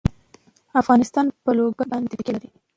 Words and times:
افغانستان 0.81 1.25
په 1.43 1.49
لوگر 1.57 1.85
باندې 1.91 2.07
تکیه 2.19 2.33
لري. 2.35 2.49